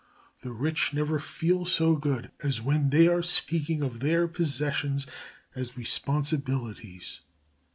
[0.41, 5.05] The rich never feel so good as when they are speaking of their possessions
[5.53, 7.21] as responsibilities.